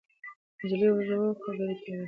[0.61, 1.97] نجلۍ ورو خبرې کوي.